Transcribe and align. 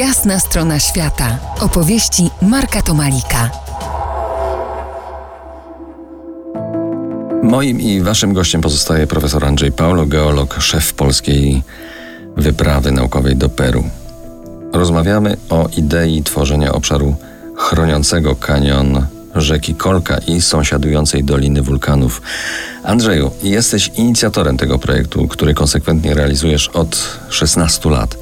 Jasna 0.00 0.40
strona 0.40 0.78
świata. 0.78 1.38
Opowieści 1.60 2.30
Marka 2.42 2.82
Tomalika. 2.82 3.50
Moim 7.42 7.80
i 7.80 8.00
waszym 8.00 8.32
gościem 8.32 8.60
pozostaje 8.60 9.06
profesor 9.06 9.44
Andrzej 9.44 9.72
Paulo, 9.72 10.06
geolog, 10.06 10.56
szef 10.60 10.92
polskiej 10.94 11.62
wyprawy 12.36 12.92
naukowej 12.92 13.36
do 13.36 13.48
Peru. 13.48 13.84
Rozmawiamy 14.72 15.36
o 15.50 15.68
idei 15.76 16.22
tworzenia 16.22 16.72
obszaru 16.72 17.14
chroniącego 17.56 18.36
kanion 18.36 19.06
rzeki 19.36 19.74
Kolka 19.74 20.18
i 20.18 20.40
sąsiadującej 20.40 21.24
doliny 21.24 21.62
wulkanów. 21.62 22.22
Andrzeju, 22.84 23.30
jesteś 23.42 23.90
inicjatorem 23.94 24.56
tego 24.56 24.78
projektu, 24.78 25.28
który 25.28 25.54
konsekwentnie 25.54 26.14
realizujesz 26.14 26.68
od 26.68 27.18
16 27.28 27.90
lat. 27.90 28.16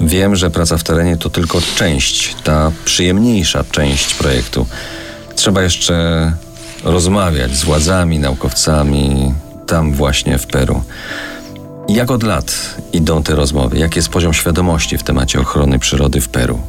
Wiem, 0.00 0.36
że 0.36 0.50
praca 0.50 0.78
w 0.78 0.82
terenie 0.82 1.16
to 1.16 1.30
tylko 1.30 1.58
część, 1.76 2.36
ta 2.44 2.72
przyjemniejsza 2.84 3.64
część 3.70 4.14
projektu. 4.14 4.66
Trzeba 5.34 5.62
jeszcze 5.62 6.32
rozmawiać 6.84 7.56
z 7.56 7.64
władzami, 7.64 8.18
naukowcami 8.18 9.34
tam 9.66 9.92
właśnie 9.92 10.38
w 10.38 10.46
Peru. 10.46 10.82
Jak 11.88 12.10
od 12.10 12.22
lat 12.22 12.76
idą 12.92 13.22
te 13.22 13.34
rozmowy? 13.34 13.78
Jaki 13.78 13.98
jest 13.98 14.08
poziom 14.08 14.32
świadomości 14.32 14.98
w 14.98 15.02
temacie 15.02 15.40
ochrony 15.40 15.78
przyrody 15.78 16.20
w 16.20 16.28
Peru? 16.28 16.60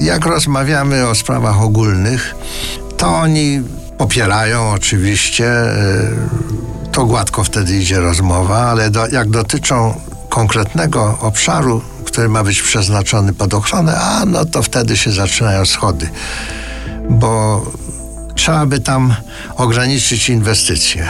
Jak 0.00 0.26
rozmawiamy 0.26 1.08
o 1.08 1.14
sprawach 1.14 1.62
ogólnych, 1.62 2.34
to 2.96 3.06
oni 3.16 3.62
popierają 3.98 4.70
oczywiście, 4.70 5.46
e, 5.46 6.10
to 6.92 7.04
gładko 7.04 7.44
wtedy 7.44 7.76
idzie 7.76 8.00
rozmowa, 8.00 8.58
ale 8.58 8.90
do, 8.90 9.06
jak 9.06 9.30
dotyczą 9.30 10.00
konkretnego 10.28 11.18
obszaru, 11.20 11.82
który 12.16 12.28
ma 12.28 12.44
być 12.44 12.62
przeznaczony 12.62 13.32
pod 13.32 13.54
ochronę, 13.54 14.00
a 14.00 14.26
no 14.26 14.44
to 14.44 14.62
wtedy 14.62 14.96
się 14.96 15.12
zaczynają 15.12 15.66
schody, 15.66 16.08
bo 17.10 17.62
trzeba 18.34 18.66
by 18.66 18.80
tam 18.80 19.14
ograniczyć 19.56 20.28
inwestycje. 20.28 21.08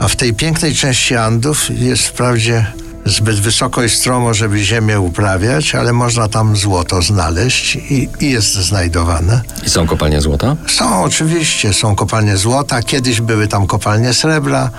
A 0.00 0.08
w 0.08 0.16
tej 0.16 0.34
pięknej 0.34 0.74
części 0.74 1.16
Andów 1.16 1.70
jest 1.70 2.06
wprawdzie 2.06 2.66
zbyt 3.04 3.40
wysoko 3.40 3.82
i 3.82 3.88
stromo, 3.88 4.34
żeby 4.34 4.64
ziemię 4.64 5.00
uprawiać, 5.00 5.74
ale 5.74 5.92
można 5.92 6.28
tam 6.28 6.56
złoto 6.56 7.02
znaleźć 7.02 7.76
i, 7.76 8.08
i, 8.20 8.30
jest 8.30 8.54
znajdowane. 8.54 9.42
I 9.66 9.70
są 9.70 9.86
kopalnie 9.86 10.20
złota? 10.20 10.56
Są, 10.66 11.02
oczywiście, 11.02 11.72
są 11.72 11.96
kopalnie 11.96 12.36
złota. 12.36 12.82
Kiedyś 12.82 13.20
były 13.20 13.48
tam 13.48 13.66
kopalnie 13.66 14.14
srebra. 14.14 14.70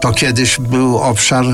To 0.00 0.12
kiedyś 0.12 0.58
był 0.58 0.98
obszar 0.98 1.44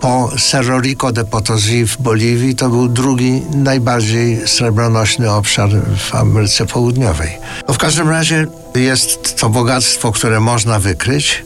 po 0.00 0.30
Cerro 0.50 0.80
Rico 0.80 1.12
de 1.12 1.24
Potosí 1.24 1.86
w 1.86 2.02
Boliwii. 2.02 2.54
To 2.54 2.68
był 2.68 2.88
drugi 2.88 3.42
najbardziej 3.54 4.48
srebronośny 4.48 5.30
obszar 5.30 5.70
w 5.98 6.14
Ameryce 6.14 6.66
Południowej. 6.66 7.38
No 7.68 7.74
w 7.74 7.78
każdym 7.78 8.08
razie 8.08 8.46
jest 8.74 9.36
to 9.40 9.48
bogactwo, 9.48 10.12
które 10.12 10.40
można 10.40 10.78
wykryć, 10.78 11.44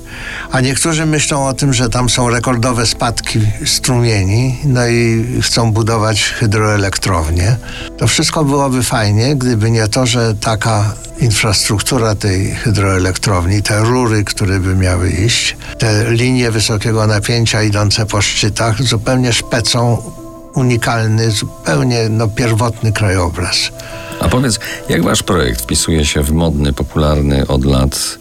a 0.52 0.60
niektórzy 0.60 1.06
myślą 1.06 1.46
o 1.46 1.54
tym, 1.54 1.74
że 1.74 1.88
tam 1.88 2.10
są 2.10 2.30
rekordowe 2.30 2.86
spadki 2.86 3.40
strumieni, 3.64 4.58
no 4.64 4.86
i 4.86 5.26
chcą 5.42 5.72
budować 5.72 6.22
hydroelektrownię. 6.22 7.56
To 7.98 8.06
wszystko 8.06 8.44
byłoby 8.44 8.82
fajnie, 8.82 9.36
gdyby 9.36 9.70
nie 9.70 9.88
to, 9.88 10.06
że 10.06 10.34
taka 10.34 10.94
infrastruktura 11.18 12.14
tej 12.14 12.50
hydroelektrowni, 12.54 13.62
te 13.62 13.80
rury, 13.80 14.24
które 14.24 14.60
by 14.60 14.74
miały 14.74 15.10
iść, 15.10 15.56
te 15.78 16.12
linie 16.12 16.50
wysokiego 16.50 17.06
napięcia 17.06 17.62
idące 17.62 18.06
po 18.06 18.22
szczytach, 18.22 18.82
zupełnie 18.82 19.32
szpecą 19.32 20.02
unikalny, 20.54 21.30
zupełnie 21.30 22.08
no, 22.10 22.28
pierwotny 22.28 22.92
krajobraz. 22.92 23.56
A 24.20 24.28
powiedz, 24.28 24.58
jak 24.88 25.02
wasz 25.02 25.22
projekt 25.22 25.62
wpisuje 25.62 26.04
się 26.04 26.22
w 26.22 26.32
modny, 26.32 26.72
popularny 26.72 27.46
od 27.46 27.64
lat 27.64 28.18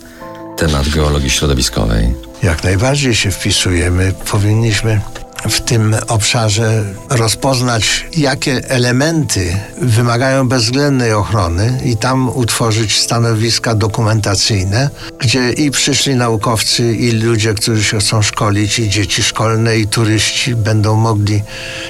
temat 0.58 0.90
geologii 0.90 1.30
środowiskowej? 1.30 2.14
Jak 2.44 2.64
najbardziej 2.64 3.16
się 3.16 3.32
wpisujemy. 3.32 4.14
Powinniśmy 4.32 5.02
w 5.50 5.62
tym 5.62 5.96
obszarze 6.08 6.84
rozpoznać, 7.10 8.06
jakie 8.18 8.70
elementy 8.70 9.58
wymagają 9.82 10.48
bezwzględnej 10.48 11.14
ochrony 11.14 11.82
i 11.86 11.98
tam 11.98 12.30
utworzyć 12.30 13.02
stanowiska 13.02 13.76
dokumentacyjne, 13.76 14.90
gdzie 15.20 15.52
i 15.52 15.72
przyszli 15.72 16.16
naukowcy, 16.16 16.96
i 16.96 17.12
ludzie, 17.12 17.54
którzy 17.54 17.84
się 17.84 18.00
chcą 18.00 18.22
szkolić, 18.22 18.80
i 18.80 18.90
dzieci 18.90 19.24
szkolne, 19.24 19.78
i 19.78 19.88
turyści 19.88 20.56
będą 20.56 20.96
mogli 20.96 21.42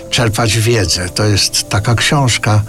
czerpać 0.10 0.58
wiedzę. 0.58 1.10
To 1.10 1.24
jest 1.24 1.70
taka 1.70 1.96
książka 1.96 2.62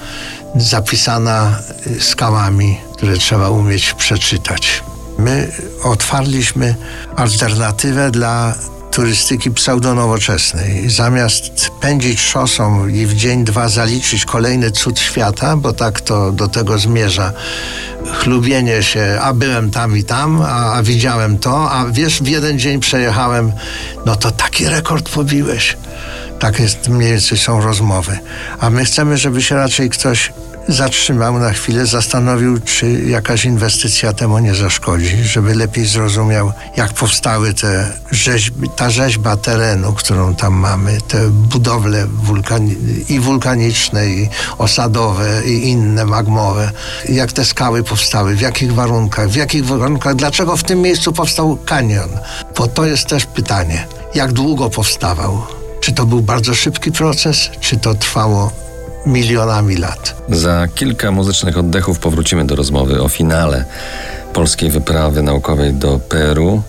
zapisana 0.57 1.59
skałami, 2.01 2.79
które 2.97 3.17
trzeba 3.17 3.51
umieć 3.51 3.95
przeczytać. 3.95 4.83
My 5.19 5.53
otwarliśmy 5.83 6.75
alternatywę 7.17 8.11
dla 8.11 8.55
turystyki 8.95 9.51
pseudonowoczesnej. 9.51 10.91
Zamiast 10.91 11.71
pędzić 11.81 12.21
szosą 12.21 12.89
i 12.89 13.07
w 13.07 13.15
dzień, 13.15 13.45
dwa 13.45 13.69
zaliczyć 13.69 14.25
kolejny 14.25 14.71
cud 14.71 15.01
świata, 15.01 15.57
bo 15.57 15.73
tak 15.73 16.01
to 16.01 16.33
do 16.33 16.49
tego 16.49 16.79
zmierza, 16.79 17.33
chlubienie 18.13 18.83
się, 18.83 19.19
a 19.23 19.33
byłem 19.33 19.71
tam 19.71 19.97
i 19.97 20.05
tam, 20.05 20.43
a, 20.43 20.73
a 20.73 20.83
widziałem 20.83 21.39
to, 21.39 21.71
a 21.71 21.85
wiesz, 21.87 22.23
w 22.23 22.27
jeden 22.27 22.59
dzień 22.59 22.81
przejechałem, 22.81 23.53
no 24.07 24.17
to 24.17 24.31
taki 24.31 24.69
rekord 24.69 25.09
pobiłeś. 25.09 25.77
Tak 26.39 26.61
jest, 26.61 26.89
mniej 26.89 27.11
więcej 27.11 27.39
są 27.39 27.61
rozmowy. 27.61 28.19
A 28.61 28.71
my 28.71 28.85
chcemy, 28.85 29.19
żeby 29.19 29.43
się 29.43 29.55
raczej 29.55 29.91
ktoś 29.91 30.33
zatrzymał 30.69 31.39
na 31.39 31.53
chwilę, 31.53 31.87
zastanowił, 31.87 32.61
czy 32.61 33.03
jakaś 33.03 33.45
inwestycja 33.45 34.13
temu 34.13 34.39
nie 34.39 34.55
zaszkodzi, 34.55 35.25
żeby 35.25 35.55
lepiej 35.55 35.87
zrozumiał, 35.87 36.53
jak 36.77 36.93
powstały 36.93 37.55
te 37.55 37.93
rzeźby, 38.11 38.69
ta 38.77 38.91
rzeźba 38.91 39.37
terenu, 39.37 39.93
którą 39.93 40.35
tam 40.35 40.55
mamy, 40.55 40.99
te 41.09 41.29
budowle 41.29 42.07
wulkani 42.07 42.77
i 43.09 43.21
wulkaniczne, 43.21 44.07
i 44.07 44.29
osadowe, 44.59 45.43
i 45.47 45.69
inne 45.69 46.05
magmowe, 46.05 46.71
jak 47.09 47.33
te 47.33 47.45
skały 47.45 47.83
powstały, 47.83 48.37
w 48.37 48.41
jakich 48.41 48.75
warunkach, 48.75 49.29
w 49.29 49.35
jakich 49.35 49.67
warunkach, 49.67 50.15
dlaczego 50.15 50.57
w 50.57 50.63
tym 50.63 50.83
miejscu 50.83 51.13
powstał 51.13 51.59
kanion. 51.65 52.09
Bo 52.57 52.67
to 52.67 52.87
jest 52.87 53.07
też 53.07 53.27
pytanie, 53.27 53.87
jak 54.15 54.33
długo 54.33 54.71
powstawał. 54.71 55.43
Czy 55.81 55.93
to 55.93 56.07
był 56.07 56.21
bardzo 56.21 56.55
szybki 56.55 56.93
proces, 56.93 57.51
czy 57.61 57.77
to 57.77 57.95
trwało 57.95 58.64
milionami 59.07 59.77
lat. 59.77 60.23
Za 60.29 60.69
kilka 60.75 61.11
muzycznych 61.11 61.59
oddechów 61.59 61.99
powrócimy 61.99 62.45
do 62.47 62.57
rozmowy 62.57 63.03
o 63.03 63.09
finale 63.09 63.65
polskiej 64.33 64.71
wyprawy 64.71 65.23
naukowej 65.23 65.75
do 65.75 65.99
Peru, 65.99 66.63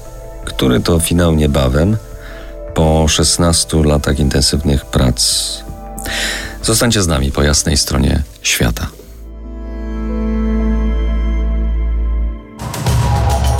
który 0.46 0.80
to 0.80 1.00
finał 1.00 1.36
niebawem 1.36 1.98
po 2.74 3.08
16 3.08 3.84
latach 3.84 4.20
intensywnych 4.20 4.86
prac. 4.86 5.24
Zostańcie 6.64 7.04
z 7.04 7.08
nami 7.08 7.32
po 7.32 7.44
jasnej 7.44 7.78
stronie 7.78 8.24
świata. 8.42 8.88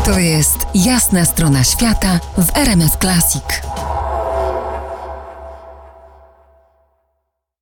To 0.06 0.20
jest 0.20 0.58
jasna 0.76 1.26
strona 1.26 1.64
świata 1.64 2.20
w 2.38 2.58
RMS 2.58 2.92
Classic. 3.02 3.44